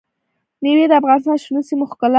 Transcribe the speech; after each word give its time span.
مېوې 0.61 0.85
د 0.89 0.93
افغانستان 0.99 1.35
د 1.37 1.41
شنو 1.43 1.61
سیمو 1.69 1.85
ښکلا 1.91 2.07
ده. 2.07 2.09